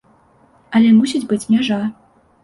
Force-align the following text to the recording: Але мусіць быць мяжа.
Але 0.79 0.89
мусіць 1.01 1.21
быць 1.33 1.49
мяжа. 1.57 1.79